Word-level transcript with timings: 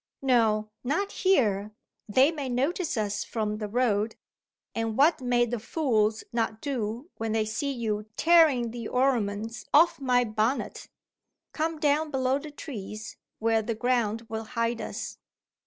No; 0.23 0.71
not 0.83 1.11
here; 1.11 1.75
they 2.09 2.31
may 2.31 2.49
notice 2.49 2.97
us 2.97 3.23
from 3.23 3.59
the 3.59 3.67
road 3.67 4.15
and 4.73 4.97
what 4.97 5.21
may 5.21 5.45
the 5.45 5.59
fools 5.59 6.23
not 6.33 6.59
do 6.59 7.11
when 7.17 7.33
they 7.33 7.45
see 7.45 7.71
you 7.71 8.07
tearing 8.17 8.71
the 8.71 8.87
ornaments 8.87 9.63
off 9.75 10.01
my 10.01 10.23
bonnet! 10.23 10.89
Come 11.51 11.77
down 11.77 12.09
below 12.09 12.39
the 12.39 12.49
trees, 12.49 13.17
where 13.37 13.61
the 13.61 13.75
ground 13.75 14.25
will 14.27 14.45
hide 14.57 14.81
us." 14.81 15.19